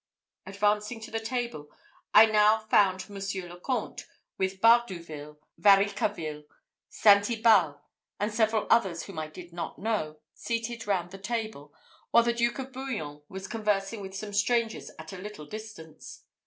Advancing 0.47 0.99
to 0.99 1.11
the 1.11 1.19
table, 1.19 1.69
I 2.11 2.25
now 2.25 2.57
found 2.71 3.07
Monsieur 3.07 3.47
le 3.47 3.59
Comte, 3.59 4.07
with 4.35 4.59
Bardouville, 4.59 5.37
Varicarville, 5.61 6.45
St. 6.89 7.23
Ibal, 7.29 7.79
and 8.19 8.33
several 8.33 8.65
others 8.71 9.03
whom 9.03 9.19
I 9.19 9.27
did 9.27 9.53
not 9.53 9.77
know, 9.77 10.17
seated 10.33 10.87
round 10.87 11.11
the 11.11 11.19
table, 11.19 11.71
while 12.09 12.23
the 12.23 12.33
Duke 12.33 12.57
of 12.57 12.73
Bouillon 12.73 13.21
was 13.29 13.47
conversing 13.47 14.01
with 14.01 14.15
some 14.15 14.33
strangers 14.33 14.89
at 14.97 15.13
a 15.13 15.19
little 15.21 15.45
distance. 15.45 16.23